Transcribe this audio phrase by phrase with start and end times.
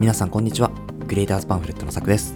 [0.00, 0.70] 皆さんこんにちは。
[1.06, 2.34] クリエイターズパンフレットのさくです。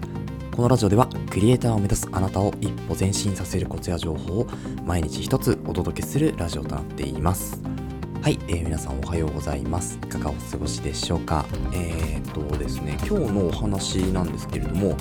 [0.55, 4.47] このラジオではクリエイターを目指すあなたを一歩前進させるコツや情報を
[4.85, 7.63] 毎日一つお届けするラジオとなっています。
[8.25, 9.99] はい、えー、皆さんおはようございます。
[10.03, 11.45] いかがお過ごしでしょうか？
[11.75, 14.97] えー、っとですね今日のお話なんですけれども、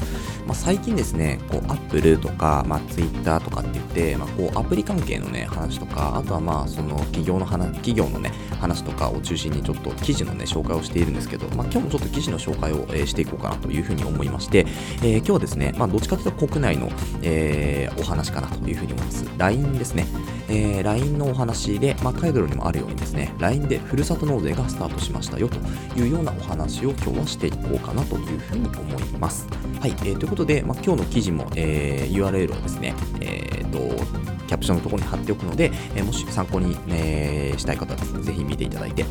[0.46, 14.66] まあ、最近ですねこうアップルとか、まあ、ツイッターとかって言って、まあ、こうアプリ関係のね話とかあとはまあその企業の話企業のね話とかを中心にちょっと記事のね紹介をしているんですけど、まあ、今日もちょっと記事の紹介を、えー、していこうかなというふうに思いまして、
[14.98, 19.26] えー、今日はですね、まあ、どっちかというと国内の、えー、お話かなというふうに思います。
[19.38, 20.08] LINE ですね、
[20.50, 25.58] えー、LINE のお話で、まあ、タイトルにもあるようにですね LINE でふるさと納税がスタートしましたよと
[25.98, 29.48] いうようなお話を今日はしていこうかなというふうに思います。
[29.80, 34.04] はい、えー、ということで、まあ、今日の記事も、えー、URL をですね、えーと、
[34.48, 39.04] キャプションのところに貼っておくので、えー、もし参考に、えー、したい方はですね、ぜひ見ていただいて。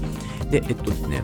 [0.50, 1.22] で、えっとですね、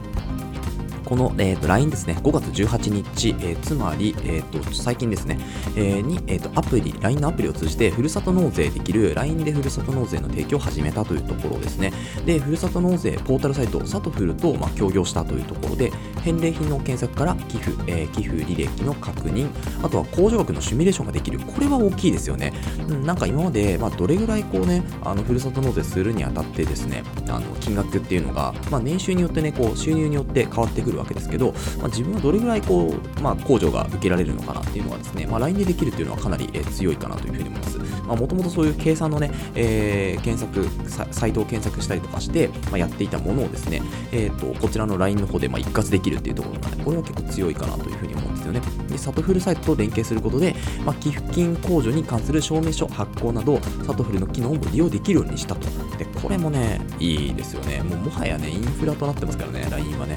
[1.08, 5.38] この、えーと、LINE ですね、5月18日、えー、つまり、えーと、最近ですね、
[5.74, 11.94] えー、に、えーと、アプリ、LINE のアプリを通じて、ふるさと納税できる LINE でふるさと納税の提供を始めたというところですね。
[12.26, 15.90] で、ふるさと納税ポータルサイト、サトフルと、まあ、協業したというところで、
[16.22, 19.48] 返礼品の検索から寄付、えー、寄付履歴の確認、
[19.82, 21.38] あとは控除額のシミュレーションができる。
[21.38, 22.52] これは大きいですよね。
[22.86, 37.78] うん、なんか今まで、まあ、どれぐらいこうね、あのふるさと納税するにあたってですね、あの金額っていうのが、まあ、年収によってね、こう収入によって変わってくるわけですけど、まあ、自分はどれぐらいこう、まあ、控除が受けられるのかなっていうのはですね、まあ、LINE でできるっていうのはかなり、え強いかなというふうに思います。
[37.78, 40.66] もともとそういう計算のね、えー、検索
[41.12, 43.82] サ、イトを検索したりとかして、まあ、やっていたものをですね、
[44.12, 48.60] えーと、こちらの LINE の方でま一括できるっていうところがね、これは結構強いかなというふうに思いますよね。
[48.88, 50.54] で、サトフルサイトと連携することで、
[50.84, 55.68] まあ、寄付金控除に関する証明書発行など、サトフルの機能も利用できるようにしたと。
[55.96, 57.82] で、これもね、いいですよね。
[57.82, 60.16] もうもはやね、インフラとなってますからね、LINE はね。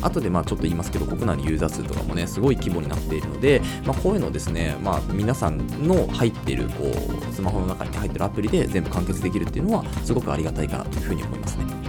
[0.00, 11.87] 後でまあちょっと言いますけど、国内のユーザー数とかもね、すごい規模になっているので、まあ、こういうのですね、まあ、皆さんの入ってるこうスマホの中に入ってるアプリで全部完結できるっていうのは、すごくありがたいかなというふうに思いますね。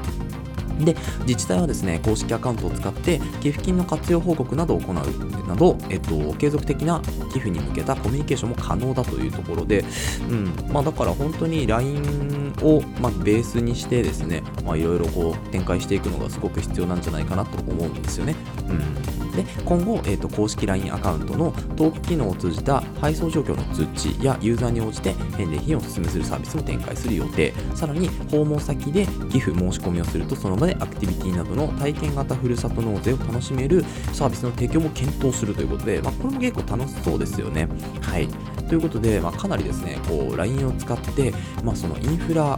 [0.80, 0.96] で、
[1.28, 7.02] 自治体はですね、公式アカウントを使って寄付金の活用報告などを行うなど、えっと、継続的な
[7.34, 9.84] 寄付に向けたコミュニケーションも可能だというところで、
[10.30, 18.36] うん、まあだから本当に LINE を、まあ、ベースにしてですね、まあいろいろこう展開していくのがすごく必要なんじゃないかなと思うんですよね。
[18.70, 37.68] うんで今後、えーと、公式 LINE アカウントのトーク機能を通じた配送状況の通知やユーザーに応じて返礼品をお勧めするサービスも展開する予定さらに訪問先で寄付申し込みをするとその場でアクティビティなどの体験型ふるさと納税を楽しめるサービスの提供も検討するということで、まあ、これも結構楽しそうですよね。
[38.02, 38.28] はい
[38.70, 42.58] ということで、まあ、かなりですね、こう、LINE を使って、まあ、そのインフラを、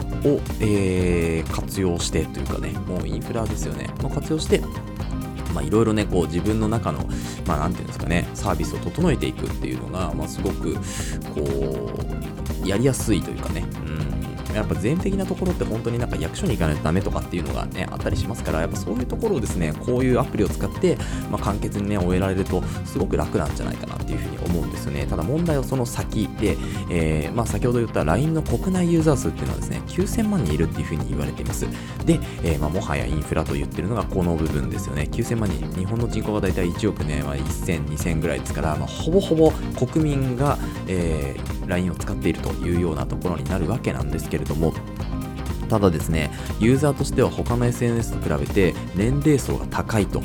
[0.60, 4.60] えー、活用してというかね、もうインフラですよね、の活用して、
[5.54, 7.08] まあ、いろいろね、こう自分の中の、
[7.46, 10.74] まあ、なんていうんですかね、サービスを整えていくっていうのが、まあ、すごく、
[11.34, 11.98] こ
[12.66, 13.64] う、やりやすいというかね、
[14.54, 20.98] やっぱ全的なところって本当になんか役所に行かないとダメとかっていうのがね、あったりしますから、やっぱそういうところをですね、こういうアプリを使って、
[21.30, 25.06] まあ、簡潔にね、終えられると、すごく楽なんじゃないかなっていうふうに思うんですよね。
[25.08, 26.58] ただ問題はその先で、
[26.90, 31.66] えー、まあ、先ほど言った LINE の国内ユーザー数っていうのはですね、9000万人いるっていうふうに言われています。
[32.06, 35.08] で、えー、まあ、もはやインフラと言ってるのがこの部分ですよね。
[35.12, 39.52] 9000万人、日本の人口が大体1億ね、まあ、1000、2000ぐらいですから、まあ、ほぼほぼ
[39.88, 40.58] 国民が、
[40.88, 44.74] えー、LINE を使っているというようなところになるわけなんですけどれども、
[45.72, 50.22] ただですね、ユーザーとしては他の SNS と比べて年齢層が高いと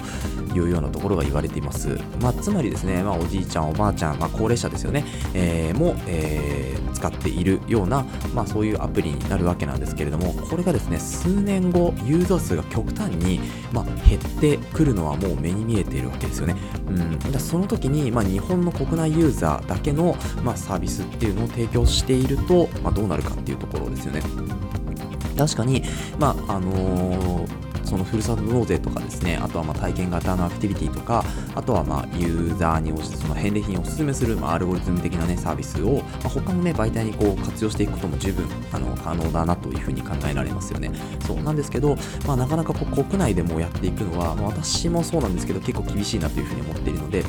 [0.56, 2.00] いうようなところが言われています。
[2.20, 13.38] まあ、つまりですね、まあ、おじいちゃん、おばあちゃん、まあ、高齢者ですよね、えー、も、えー、使っているような、まあ、そういうアプリになるわけなんですけれども、これがですね、数年後、ユーザー数が極端に、
[13.70, 16.56] まあ、減ってくるのはもう目に見えているわけですよね。
[16.88, 24.22] うん、だその時に、まあ、日本の国内ユーザーだけの、まあ、サービスっていうのを提供していると、まあ、どうなるかっていうところですよね。
[25.36, 25.82] 確かに、
[26.18, 31.24] まああのーそのふるさと納税とかですね、あとはま体験型のアクティビティとか、
[31.54, 40.90] あとはまユーザーに応じてその返礼品をお勧めする、まあ、アルゴリズム的な、ね、サービスを、まあ、他の、ね、媒体にこう活用していくことも十分あの可能だなというふうに考えられますよね。
[41.20, 41.96] そうなんですけど、
[42.26, 47.24] まあ、なかなかこう国内でもやっていくのは、まあ、私もそうなんですけど、結構厳しいなというふうに思っているので、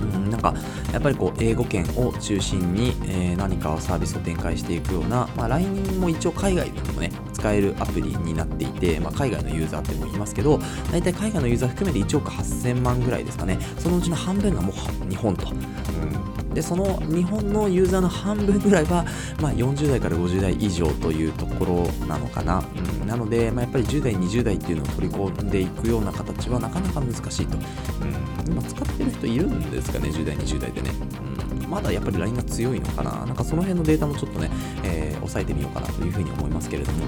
[0.00, 0.54] うん、なんか
[0.92, 10.58] やっぱりこう英語圏を中心に、えー、何かサービスを展開していくような、まあ、LINE も一応海外でもね使えるアプリになっていて、まあ、海外のユーザーっても言いますけど
[10.90, 13.58] 大体海外のユーザー含めて1億8000万ぐらいですかね。
[13.78, 19.04] そのうちの半分がもう日本と、うん、でその日本のユーザーの半分ぐらいは、
[19.40, 22.64] まあ、40代から50代以上というところなのかな、
[23.02, 30.79] うん、なので、まあ、やっぱり10代20代っていうのを取り込んでいくような形はなかなか難しいと、うん、今使ってる人いるんですかね？10代20代で。
[30.82, 30.90] ね、
[31.62, 33.24] うん、まだやっぱり LINE が強いのかな。
[33.26, 34.50] なんかその辺のデータもちょっとね、
[34.84, 37.06] えー、抑えてみようかなというふうに思いますけれども。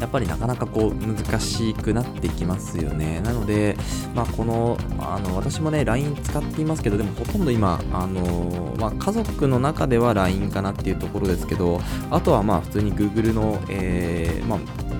[0.00, 3.20] やっぱりなかなかこう難しくなってきますよね。
[3.20, 3.76] なので、
[4.14, 11.80] まあ、このあの私もね LINE 使っていますけどでもほとんど今あの、まあ、家族の中では LINE かなっていうところですけど
[12.10, 14.56] あとはまあ普通に Google の、えー、ま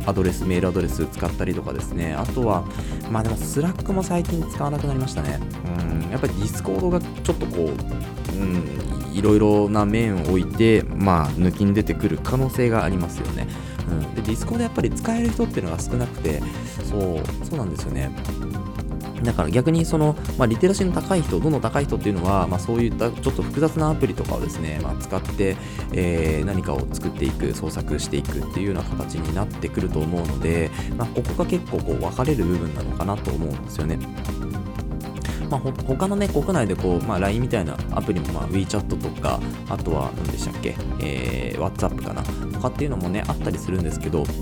[0.06, 2.64] あ、アドレスメールアドレス使ったりとかですねあとは
[3.10, 5.40] まあでも Slack も最近使わなくなりましたね。
[5.64, 7.70] うんやっぱり Discord がちょっとこ
[8.32, 8.80] う、うん、
[9.12, 13.46] いろいろな面を置いて、まあ、抜きに出てくる可能性がありますよね。
[13.90, 16.40] うん、でディスコでやっぱり使える人っていうのが少なくて
[16.88, 18.10] そうそうなんですよね
[19.22, 25.56] だから逆にその、まあ、リテラシーの高い人、どの高い人っていうのは、まあ、そういったちょっと複雑なアプリとかをですね、まあ、使って、
[25.92, 33.98] えー、何かを作っていく、創作していくっていうような形になってくると思うので、ま、ここが結構こう分かれる部分なのかなと思うんですよね。
[35.50, 44.32] まあ、他のね、国内でこう、まあ、LINE みたいなアプリも、まあ、WeChat とか、あとは、何でしたっけ、えー、WhatsApp かな、とかっていうのもね、あったりするんですけど、そ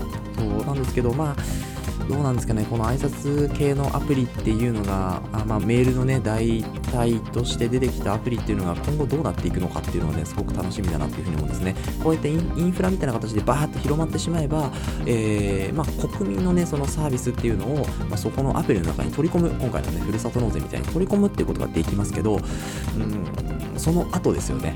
[0.45, 11.75] うなんですけど、まあ、どうなんですかね、この挨拶系のアプリっていうのが、あまあ、メールのね、代替として出てきたアプリっていうのが今後どうなっていくのかっていうのはね、すごく楽しみだなっていうふうに思うんですね。
[12.03, 14.71] こうやってインフラみたいな形でバーッと広まってしまえば、
[15.05, 24.75] えー、まあ、国民のね、そのサービスっていうのを、まあ、そこのアプリの中に取り込む、今回のね、ふるさと納税みたいに取り込むっていうことができますけど、うん、その後ですよね、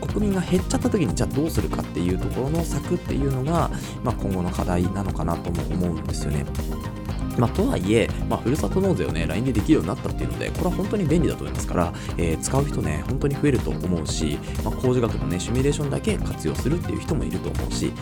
[0.00, 3.70] うん、国民が減っちゃった時にじゃあどうするかっていうところの策っていうのが、
[4.02, 6.44] まあ、今後の課題なのかなとも思うんですよね。
[6.60, 6.99] Thank you.
[7.40, 17.92] まあ、とはいえ、まあ、ふるさと納税をね、LINE でできるようになったっていうので、これは本当に便利だと思いますから、えー、使う人ね、本当に増えると思うし、まあ、工事学のね、シミュレーションだけ活用するっていう人もいると思うし、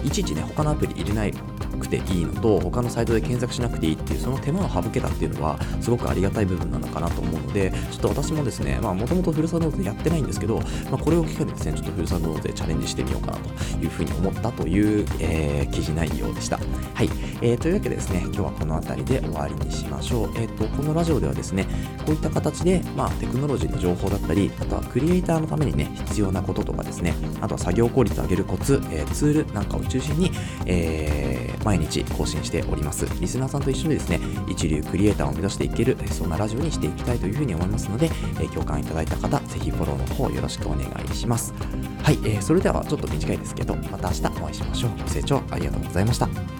[0.00, 1.34] うん、いちいちね、他のアプリ入れない
[1.82, 10.60] くていいのと他のサイトで検索しなくていいっていうその手間を省けたっていうのはすごくありがたい部分なのかなと思うのでちょっと私もですねまあもともとふるさと納税やってないんですけど、
[10.90, 13.48] まあ、これを機会にですねちょっとふるさと納税チャレンジしてみようかなと
[13.78, 16.58] いうふうに思ったという、えー、記事内容でした。
[16.94, 17.10] はい、
[17.40, 21.66] えー、というわけでですね今日はこの辺りで終わりにしましょうえっ、ー、とこのラジオではですね
[22.04, 30.30] こういった形でまあテクノロジーの情報だったりあとはクリエイターのためにね必要なこととかですねあとは作業効率を上げるコツ、えー、ツールなんかを中心に、
[30.66, 33.06] えー、毎日更新しております。
[33.20, 41.54] リスナーさんと一緒にですね、一流クリエイターを目指していける、そんなラジオにしていきたいというふうに思いますので、え共感いただいた方、ぜひフォローの方よろしくお願いします。
[42.02, 44.90] はい、えー、それではちょっと短いですけど、また明日お会いしましょう。
[44.98, 46.51] ご清聴ありがとうございました。